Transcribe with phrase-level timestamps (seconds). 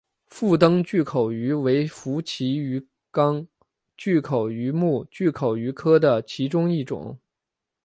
[0.25, 3.45] 腹灯巨口鱼为辐鳍鱼纲
[3.95, 7.19] 巨口鱼目巨口鱼科的其中一种。